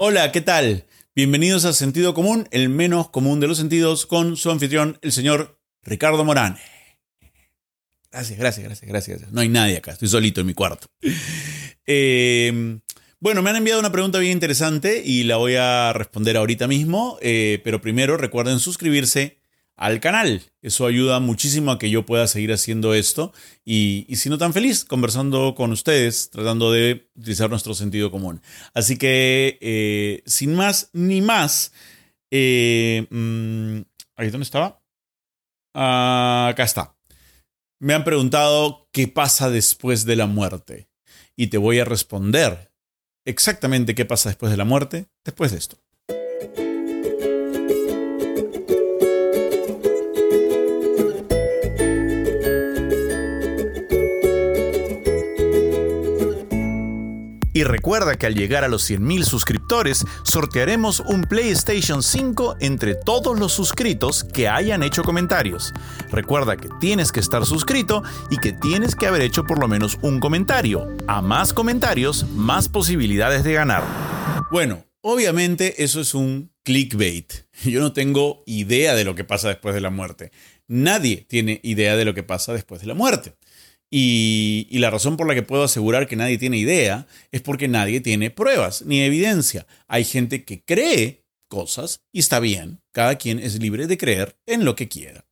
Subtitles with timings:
[0.00, 0.84] Hola, ¿qué tal?
[1.16, 5.58] Bienvenidos a Sentido Común, el menos común de los sentidos, con su anfitrión, el señor
[5.82, 6.56] Ricardo Morán.
[8.12, 9.32] Gracias, gracias, gracias, gracias.
[9.32, 10.86] No hay nadie acá, estoy solito en mi cuarto.
[11.90, 12.80] Eh,
[13.18, 17.16] bueno, me han enviado una pregunta bien interesante y la voy a responder ahorita mismo,
[17.22, 19.38] eh, pero primero recuerden suscribirse
[19.78, 20.42] al canal.
[20.60, 23.32] Eso ayuda muchísimo a que yo pueda seguir haciendo esto
[23.64, 28.42] y, si no tan feliz, conversando con ustedes, tratando de utilizar nuestro sentido común.
[28.74, 31.72] Así que, eh, sin más ni más,
[32.30, 33.80] eh, mm,
[34.16, 34.82] ¿ahí dónde estaba?
[35.74, 36.96] Ah, acá está.
[37.80, 40.88] Me han preguntado qué pasa después de la muerte
[41.36, 42.72] y te voy a responder
[43.24, 45.78] exactamente qué pasa después de la muerte, después de esto.
[57.78, 63.52] Recuerda que al llegar a los 100.000 suscriptores, sortearemos un PlayStation 5 entre todos los
[63.52, 65.72] suscritos que hayan hecho comentarios.
[66.10, 69.96] Recuerda que tienes que estar suscrito y que tienes que haber hecho por lo menos
[70.02, 70.88] un comentario.
[71.06, 73.84] A más comentarios, más posibilidades de ganar.
[74.50, 77.32] Bueno, obviamente eso es un clickbait.
[77.62, 80.32] Yo no tengo idea de lo que pasa después de la muerte.
[80.66, 83.34] Nadie tiene idea de lo que pasa después de la muerte.
[83.90, 88.00] Y, la razón por la que puedo asegurar que nadie tiene idea es porque nadie
[88.00, 89.66] tiene pruebas ni evidencia.
[89.86, 94.64] Hay gente que cree cosas y está bien, cada quien es libre de creer en
[94.64, 95.24] lo que quiera.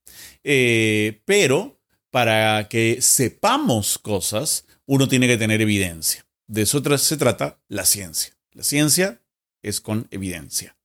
[0.43, 6.27] Eh, pero para que sepamos cosas, uno tiene que tener evidencia.
[6.47, 8.35] De eso se trata la ciencia.
[8.53, 9.21] La ciencia
[9.63, 10.77] es con evidencia.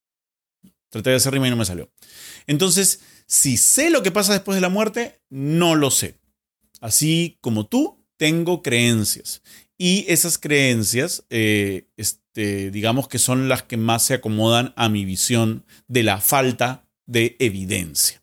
[0.89, 1.89] Traté de hacer rima y no me salió.
[2.47, 6.20] Entonces, si sé lo que pasa después de la muerte, no lo sé.
[6.81, 9.41] Así como tú, tengo creencias.
[9.77, 15.05] Y esas creencias, eh, este, digamos que son las que más se acomodan a mi
[15.05, 18.21] visión de la falta de evidencia.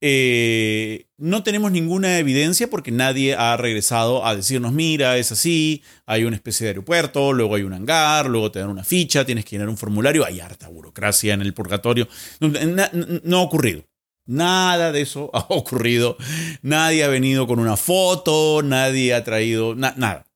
[0.00, 6.24] Eh, no tenemos ninguna evidencia porque nadie ha regresado a decirnos, mira, es así, hay
[6.24, 9.56] una especie de aeropuerto, luego hay un hangar, luego te dan una ficha, tienes que
[9.56, 12.08] llenar un formulario, hay harta burocracia en el purgatorio.
[12.40, 13.84] no ha ocurrido.
[14.28, 16.16] Nada de eso ha ocurrido.
[16.62, 20.26] Nadie ha venido con una foto, nadie ha traído nada.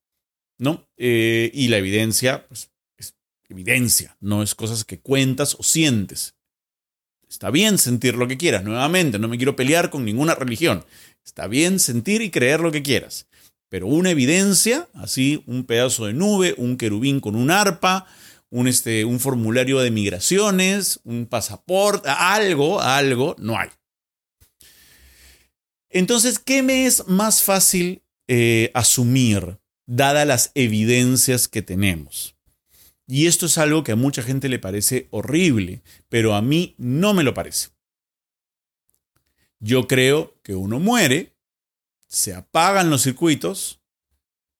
[0.59, 0.89] ¿No?
[0.97, 3.15] Eh, y la evidencia, pues, es
[3.49, 6.35] evidencia, no es cosas que cuentas o sientes.
[7.29, 10.85] Está bien sentir lo que quieras, nuevamente, no me quiero pelear con ninguna religión.
[11.25, 13.27] Está bien sentir y creer lo que quieras.
[13.69, 18.07] Pero una evidencia, así un pedazo de nube, un querubín con un arpa,
[18.51, 23.71] un, este, un formulario de migraciones, un pasaporte, algo, algo, no hay.
[25.93, 32.35] Entonces, ¿qué me es más fácil eh, asumir, dadas las evidencias que tenemos?
[33.07, 37.13] Y esto es algo que a mucha gente le parece horrible, pero a mí no
[37.13, 37.69] me lo parece.
[39.61, 41.37] Yo creo que uno muere,
[42.09, 43.83] se apagan los circuitos,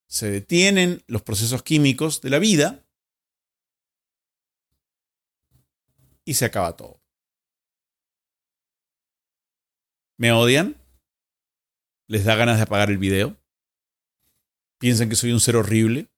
[0.07, 2.85] se detienen los procesos químicos de la vida
[6.25, 7.01] y se acaba todo.
[10.17, 10.82] ¿Me odian?
[12.07, 13.37] Les da ganas de apagar el video,
[14.79, 16.09] piensan que soy un ser horrible.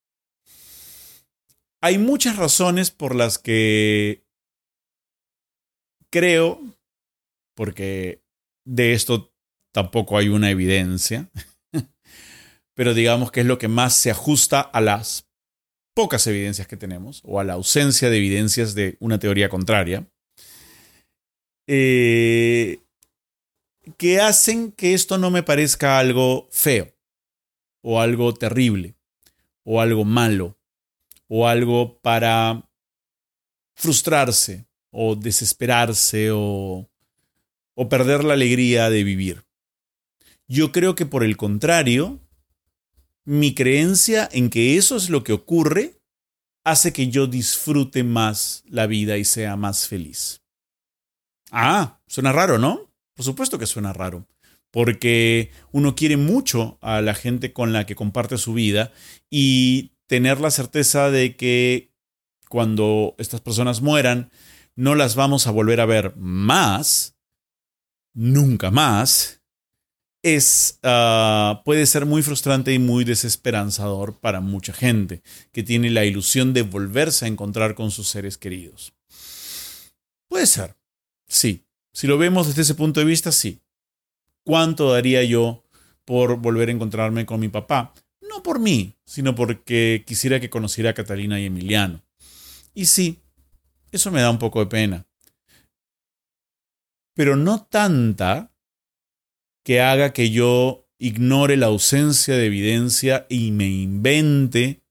[1.82, 4.26] Hay muchas razones por las que
[6.10, 6.62] creo,
[7.56, 8.24] porque
[8.66, 9.34] de esto
[9.72, 11.30] tampoco hay una evidencia,
[12.74, 15.30] pero digamos que es lo que más se ajusta a las
[15.94, 20.08] pocas evidencias que tenemos, o a la ausencia de evidencias de una teoría contraria.
[21.68, 22.85] Eh,
[23.98, 26.94] que hacen que esto no me parezca algo feo,
[27.82, 28.96] o algo terrible,
[29.64, 30.58] o algo malo,
[31.28, 32.70] o algo para
[33.76, 36.90] frustrarse, o desesperarse, o,
[37.74, 39.46] o perder la alegría de vivir.
[40.48, 42.20] Yo creo que por el contrario,
[43.24, 46.00] mi creencia en que eso es lo que ocurre
[46.64, 50.42] hace que yo disfrute más la vida y sea más feliz.
[51.52, 52.92] Ah, suena raro, ¿no?
[53.16, 54.28] Por supuesto que suena raro,
[54.72, 58.92] porque uno quiere mucho a la gente con la que comparte su vida
[59.30, 61.94] y tener la certeza de que
[62.50, 64.32] cuando estas personas mueran,
[64.76, 67.16] no las vamos a volver a ver más,
[68.14, 69.42] nunca más,
[70.22, 75.22] es, ah, puede ser muy frustrante y muy desesperanzador para mucha gente
[75.52, 78.94] que tiene la ilusión de volverse a encontrar con sus seres queridos.
[80.28, 80.76] Puede ser,
[81.28, 81.65] sí,
[81.96, 83.62] si lo vemos desde ese punto de vista, sí.
[84.44, 85.64] ¿Cuánto daría yo
[86.04, 87.94] por volver a encontrarme con mi papá?
[88.20, 92.04] No por mí, sino porque quisiera que conociera a Catalina y Emiliano.
[92.74, 93.22] Y sí,
[93.94, 95.08] Eso me da un poco de pena.
[97.14, 98.52] Pero no tanta
[99.64, 104.84] que haga que yo ignore la ausencia de evidencia y me invente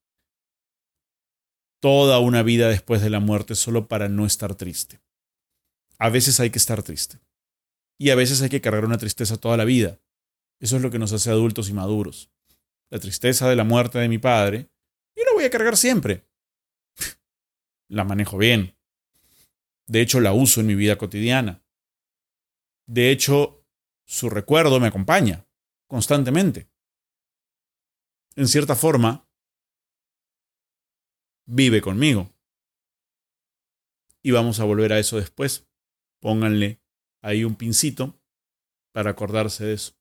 [1.82, 5.03] toda una vida después de la muerte solo para no estar triste.
[5.98, 7.18] A veces hay que estar triste.
[7.98, 10.00] Y a veces hay que cargar una tristeza toda la vida.
[10.60, 12.30] Eso es lo que nos hace adultos y maduros.
[12.90, 14.70] La tristeza de la muerte de mi padre,
[15.16, 16.26] yo la voy a cargar siempre.
[17.88, 18.76] la manejo bien.
[19.86, 21.62] De hecho, la uso en mi vida cotidiana.
[22.86, 23.64] De hecho,
[24.06, 25.46] su recuerdo me acompaña
[25.86, 26.68] constantemente.
[28.36, 29.28] En cierta forma,
[31.46, 32.30] vive conmigo.
[34.22, 35.66] Y vamos a volver a eso después.
[36.24, 36.80] Pónganle
[37.20, 38.18] ahí un pincito
[38.94, 39.92] para acordarse de eso.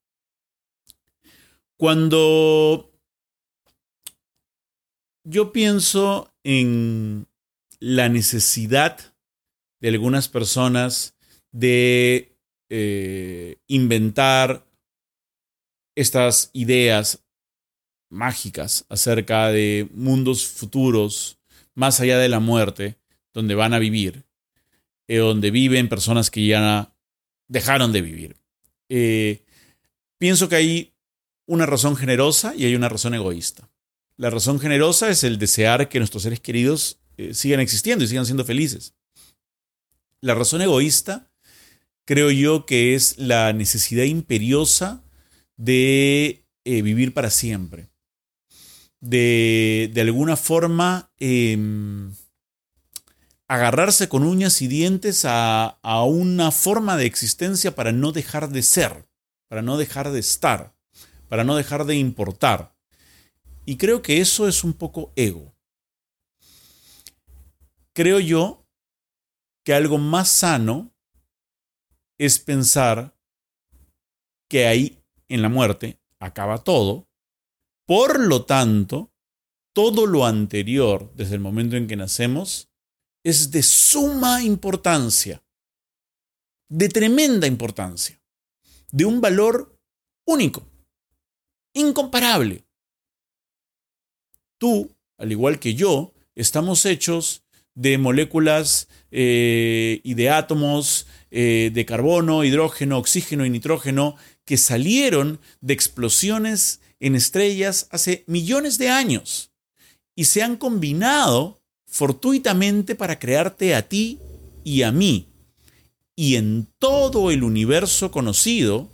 [1.78, 2.94] Cuando
[5.26, 7.28] yo pienso en
[7.82, 9.14] la necesidad
[9.82, 11.18] de algunas personas
[11.52, 12.38] de
[12.70, 14.66] eh, inventar
[15.94, 17.22] estas ideas
[18.10, 21.38] mágicas acerca de mundos futuros
[21.76, 22.98] más allá de la muerte,
[23.34, 24.24] donde van a vivir,
[25.08, 26.94] eh, donde viven personas que ya
[27.48, 28.38] dejaron de vivir.
[28.90, 29.44] Eh,
[30.18, 30.94] pienso que hay
[31.46, 33.70] una razón generosa y hay una razón egoísta.
[34.16, 38.26] La razón generosa es el desear que nuestros seres queridos eh, sigan existiendo y sigan
[38.26, 38.94] siendo felices.
[40.22, 41.32] La razón egoísta
[42.06, 45.04] creo yo que es la necesidad imperiosa
[45.58, 47.90] de vivir para siempre.
[49.02, 52.14] De, de alguna forma em,
[53.54, 55.78] agarrarse con uñas y dientes a,
[56.08, 59.08] una forma de existencia para no dejar de ser,
[59.48, 60.76] para no dejar de estar,
[61.30, 62.76] para no dejar de importar.
[63.64, 65.54] Y creo que eso es un poco ego.
[67.94, 68.66] Creo yo
[69.64, 70.92] que algo más sano
[72.18, 73.16] es pensar
[74.50, 77.08] que ahí, en la muerte, acaba todo.
[77.86, 79.14] Por lo tanto,
[79.74, 82.73] todo lo anterior, desde el momento en que nacemos,
[83.24, 85.42] es de suma importancia,
[86.70, 88.22] de tremenda importancia,
[88.92, 89.80] de un valor
[90.26, 90.68] único,
[91.74, 92.66] incomparable.
[94.58, 97.44] Tú, al igual que yo, estamos hechos
[97.76, 104.16] de moléculas eh, y de átomos eh, de carbono, hidrógeno, oxígeno y nitrógeno
[104.46, 109.52] que salieron de explosiones en estrellas hace millones de años
[110.16, 111.63] y se han combinado
[111.94, 114.18] fortuitamente para crearte a ti
[114.64, 115.28] y a mí.
[116.16, 118.90] Y en todo el universo conocido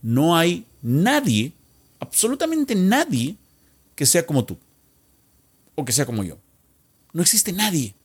[0.00, 1.52] no hay nadie,
[1.98, 3.34] absolutamente nadie,
[3.96, 4.56] que sea como tú
[5.74, 6.38] o que sea como yo.
[7.12, 7.96] No existe nadie.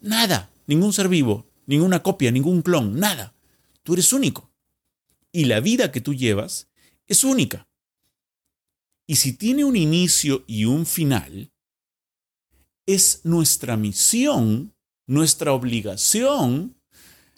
[0.00, 0.48] Nada.
[0.68, 3.34] Ningún ser vivo, ninguna copia, ningún clon, nada.
[3.82, 4.48] Tú eres único.
[5.32, 6.68] Y la vida que tú llevas
[7.08, 7.66] es única.
[9.08, 11.50] Y si tiene un inicio y un final,
[12.86, 14.74] es nuestra misión,
[15.06, 16.76] nuestra obligación,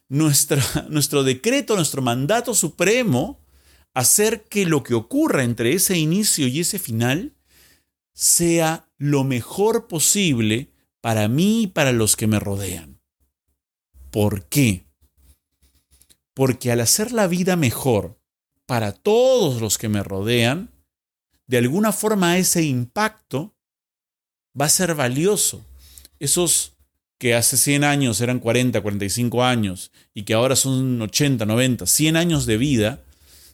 [0.09, 3.41] nuestra, nuestro decreto, nuestro mandato supremo,
[3.95, 7.35] hacer que lo que ocurra entre ese inicio y ese final
[8.13, 13.01] sea lo mejor posible para mí y para los que me rodean.
[14.11, 14.87] ¿Por qué?
[16.35, 18.21] Porque al hacer la vida mejor
[18.67, 20.71] para todos los que me rodean,
[21.47, 23.56] de alguna forma ese impacto
[24.59, 25.65] va a ser valioso.
[26.19, 26.73] Esos
[27.19, 32.17] que hace 100 años eran 40, 45 años y que ahora son 80, 90, 100
[32.17, 33.05] años de vida,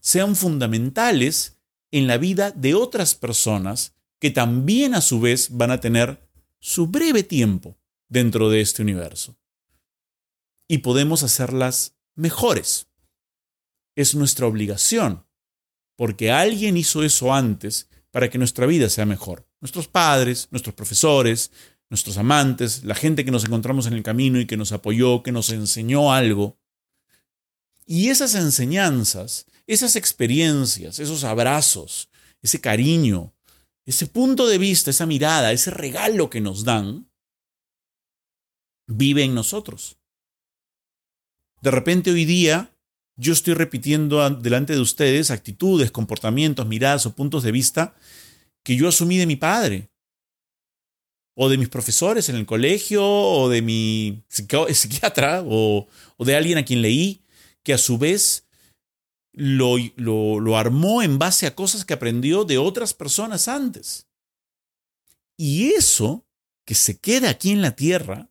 [0.00, 1.59] sean fundamentales
[1.90, 6.28] en la vida de otras personas que también a su vez van a tener
[6.59, 7.76] su breve tiempo
[8.09, 9.37] dentro de este universo.
[10.68, 12.88] Y podemos hacerlas mejores.
[13.94, 15.26] Es nuestra obligación,
[15.97, 21.50] porque alguien hizo eso antes para que nuestra vida sea mejor nuestros padres, nuestros profesores,
[21.88, 25.33] nuestros amantes, la gente que nos encontramos en el camino y que nos apoyó, que
[25.33, 26.59] nos enseñó algo.
[27.87, 32.09] Y esas enseñanzas, esas experiencias, esos abrazos,
[32.42, 33.35] ese cariño,
[33.87, 37.09] ese punto de vista, esa mirada, ese regalo que nos dan,
[38.87, 39.97] vive en nosotros.
[41.61, 42.72] De repente hoy día
[43.16, 47.95] yo estoy repitiendo delante de ustedes actitudes, comportamientos, miradas o puntos de vista
[48.62, 49.90] que yo asumí de mi padre,
[51.35, 55.88] o de mis profesores en el colegio, o de mi psiquiatra, o,
[56.19, 57.23] de alguien a quien leí,
[57.62, 58.47] que a su vez
[59.33, 64.07] lo, armó en base a cosas que aprendió de otras personas antes.
[65.37, 66.26] Y eso
[66.66, 68.31] que se queda aquí en la tierra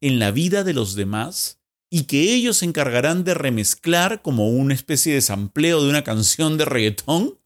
[0.00, 1.55] en la vida de los demás
[1.90, 6.58] y que ellos se encargarán de remezclar como una especie de sampleo de una canción
[6.58, 7.38] de reggaetón,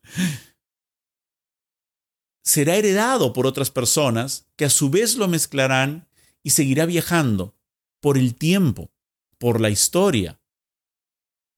[2.42, 6.08] será heredado por otras personas que a su vez lo mezclarán
[6.42, 7.54] y seguirá viajando
[8.00, 8.90] por el tiempo,
[9.38, 10.40] por la historia,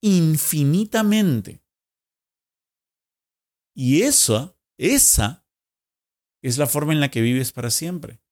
[0.01, 1.63] infinitamente.
[3.73, 5.47] Y esa, esa
[6.41, 8.22] es la forma en la que vives para siempre.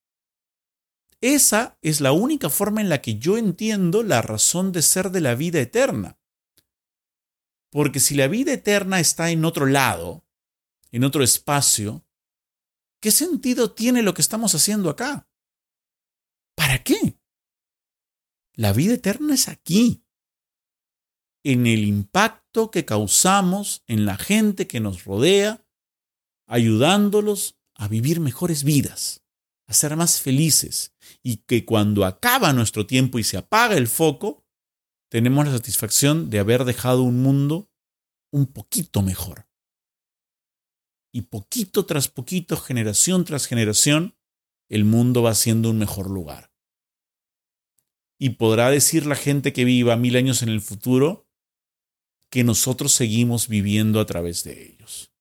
[1.21, 5.21] Esa es la única forma en la que yo entiendo la razón de ser de
[5.21, 6.19] la vida eterna.
[7.69, 10.25] Porque si la vida eterna está en otro lado,
[10.91, 12.03] en otro espacio,
[12.99, 15.29] ¿qué sentido tiene lo que estamos haciendo acá?
[16.55, 17.19] ¿Para qué?
[18.55, 20.03] La vida eterna es aquí,
[21.43, 25.65] en el impacto que causamos en la gente que nos rodea,
[26.47, 29.20] ayudándolos a vivir mejores vidas
[29.71, 34.45] a ser más felices y que cuando acaba nuestro tiempo y se apaga el foco,
[35.09, 37.71] tenemos la satisfacción de haber dejado un mundo
[38.31, 39.47] un poquito mejor.
[41.13, 44.17] Y poquito tras poquito, generación tras generación,
[44.69, 46.53] el mundo va siendo un mejor lugar.
[48.19, 51.29] Y podrá decir la gente que viva mil años en el futuro
[52.29, 55.13] que nosotros seguimos viviendo a través de ellos.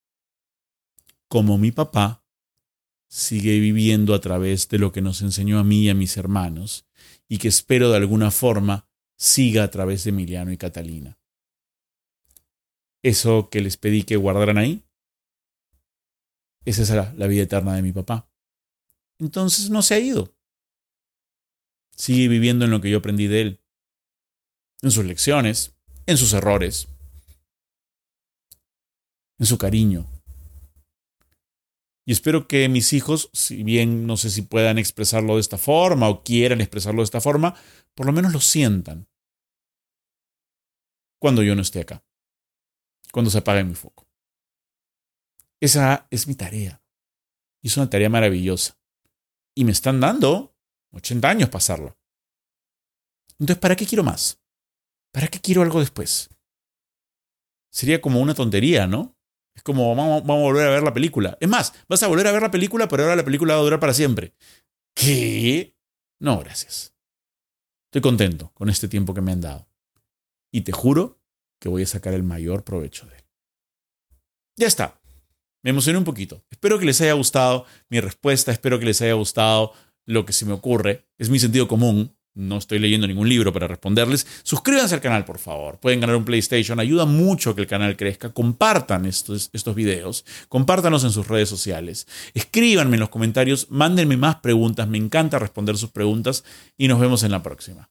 [1.29, 2.20] Como mi papá
[3.11, 6.87] sigue viviendo a través de lo que nos enseñó a mí y a mis hermanos,
[7.29, 11.19] y que espero de alguna forma siga a través de Emiliano y Catalina.
[13.03, 14.85] Eso que les pedí que guardaran ahí,
[16.65, 18.31] esa es la, la vida eterna de mi papá.
[19.19, 20.35] Entonces no se ha ido.
[21.97, 23.61] Sigue viviendo en lo que yo aprendí de él,
[24.83, 25.75] en sus lecciones,
[26.07, 26.89] en sus errores,
[29.39, 30.07] en su cariño,
[32.11, 36.09] y espero que mis hijos, si bien no sé si puedan expresarlo de esta forma
[36.09, 37.55] o quieran expresarlo de esta forma,
[37.95, 39.09] por lo menos lo sientan
[41.21, 42.05] cuando yo no esté acá,
[43.13, 44.09] cuando se apague mi foco.
[45.61, 46.83] Esa es mi tarea.
[47.63, 48.77] Y es una tarea maravillosa.
[49.55, 50.57] Y me están dando
[50.91, 51.97] 80 años pasarla.
[53.39, 54.43] Entonces, ¿para qué quiero más?
[55.13, 56.29] ¿Para qué quiero algo después?
[57.71, 59.17] Sería como una tontería, ¿no?
[59.63, 61.37] Como, vamos, vamos a volver a ver la película.
[61.41, 63.65] Es más, vas a volver a ver la película, pero ahora la película va a
[63.65, 64.35] durar para siempre.
[64.95, 65.77] ¿Qué?
[66.21, 66.95] No, gracias.
[67.89, 69.69] Estoy contento con este tiempo que me han dado.
[70.53, 71.21] Y te juro
[71.61, 73.25] que voy a sacar el mayor provecho de él.
[74.57, 75.01] Ya está.
[75.63, 76.45] Me emocioné un poquito.
[76.51, 79.73] Espero que les haya gustado mi respuesta, espero que les haya gustado
[80.07, 81.09] lo que se me ocurre.
[81.19, 84.27] Es mi sentido común, no estoy leyendo ningún libro para responderles.
[84.43, 85.79] Suscríbanse al canal, por favor.
[85.79, 86.79] Pueden ganar un PlayStation.
[86.79, 88.33] Ayuda mucho que el canal crezca.
[88.33, 90.25] Compartan estos, estos videos.
[90.49, 92.07] Compártanos en sus redes sociales.
[92.35, 93.67] Escríbanme en los comentarios.
[93.71, 94.89] Mándenme más preguntas.
[94.89, 96.45] Me encanta responder sus preguntas.
[96.77, 97.91] Y nos vemos en la próxima.